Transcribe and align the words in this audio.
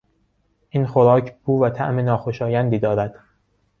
این 0.69 0.85
خوراک 0.87 1.37
بو 1.43 1.63
و 1.63 1.69
طعم 1.69 1.99
ناخوشایندی 1.99 2.79
دارد. 2.79 3.15